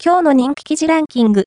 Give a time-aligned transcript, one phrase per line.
[0.00, 1.46] 今日の人気記事ランキング。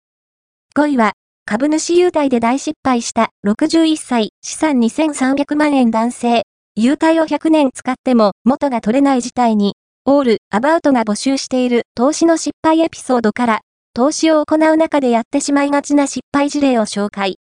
[0.75, 1.13] 5位は、
[1.45, 6.43] 株主優待で大失敗した61歳、資産2300万円男性。
[6.75, 13.61] 優待を100年使っても元が取れない事態に、オール、アバウトが募集している投資の失敗エピソードから、
[13.93, 17.37] 投資を行う中でやってしまいがちな失敗事例を紹介。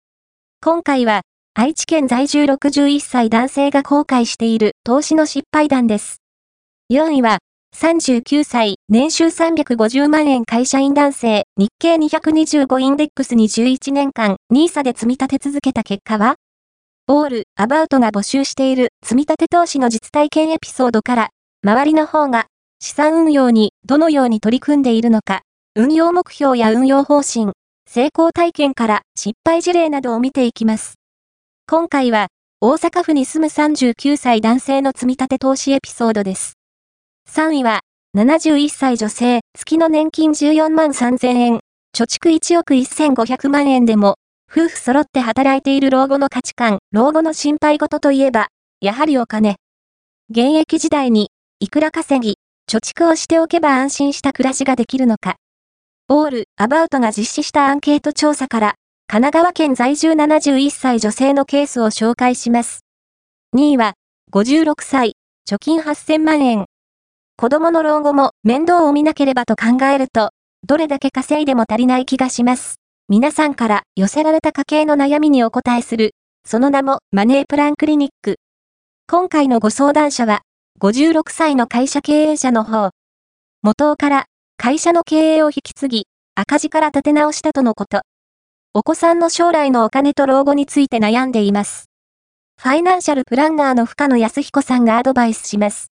[0.59, 1.21] 今回は、
[1.53, 6.17] 愛知県在住61歳男性が後悔している投資の失敗談です。
[6.91, 7.37] 4位は、
[7.75, 16.35] 39歳、年収350万円会社員男性、日経225インデックスに11年間、NISA で積み立て続けた結果は？
[17.09, 21.29] オール、アバウトが募集している積み立て投資の実体験エピソードから、
[21.65, 22.45] 周りの方が
[22.79, 25.41] 資産運用にどのように取り組んでいるのか、
[25.75, 27.51] 運用目標や運用方針、
[27.89, 30.93] 成功体験から失敗事例などを見ていきます。
[31.69, 32.27] 今回は、
[32.61, 36.54] 大阪府に住む39歳男性の積み立て投資エピソードです。
[37.35, 37.81] 3位は、
[38.15, 41.59] 71歳女性、月の年金14万3000円、
[41.93, 44.15] 貯蓄1億1500万円でも、
[44.49, 48.47] 夫婦揃って働いている老後の価値観、老後の心配事といえば、
[48.79, 49.57] やはりお金。
[50.29, 52.37] 現役時代に、いくら稼ぎ、
[52.71, 55.35] 貯蓄をしておけば安心した暮らしができるのか。
[56.07, 58.75] オール、アバウトが実施したアンケート調査から、
[59.07, 62.85] 神奈川県在住71歳女性のケースを紹介します。
[63.57, 63.95] 2位は、
[64.31, 65.17] 56歳、
[65.49, 66.65] 貯金8000万円、
[67.37, 70.29] 子供の老後も面倒を見なければと考えると、
[70.65, 72.75] どれだけ稼いでも足りない気がします。
[73.09, 76.11] 皆さんから寄せられた家計の悩みにお答えする、
[76.45, 78.37] その名もマネープランクリニック。
[79.09, 80.43] 今回のご相談者は、
[80.79, 82.91] 56歳の会社経営者の方。
[83.63, 84.25] 元から
[84.55, 88.03] 会社の経営を引き継ぎ、赤字から立て直したとのこと。
[88.73, 91.89] お子さんの将来のお金と老後について悩んでいます。
[92.61, 95.91] ファイナンシャルプランナーの深野康彦さんがアドバイスします。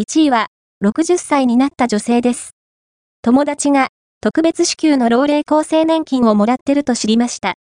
[0.00, 0.48] 1位は、
[0.82, 2.56] 60歳になった女性です。
[3.22, 7.54] 友達が特別支給の老齢厚生年金をもらってると知りました。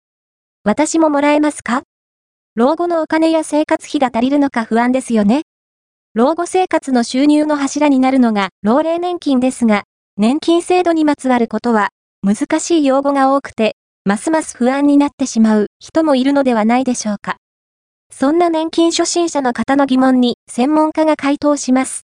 [0.64, 1.82] 私ももらえますか？
[2.54, 5.42] 老後のお金や生活費が足りるのか不安ですよね。
[6.14, 9.82] 老後生活の収入の柱になるのが老齢年金ですが、
[10.16, 11.90] 年金制度にまつわることは
[12.22, 13.76] 難しい用語が多くて、
[14.06, 17.36] ますます不安になってしまう人もいるのではないでしょうか。
[18.10, 22.06] そんな年金初心者の方の疑問に専門家が回答します。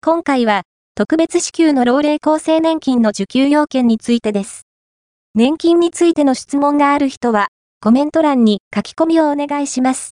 [0.00, 0.62] 今回は、
[0.94, 4.62] 特別支給の老齢厚生年金の受給要件についてです。
[5.34, 7.48] 年金についての質問がある人は、
[7.80, 10.06] コメント欄に書き込みをお願いします。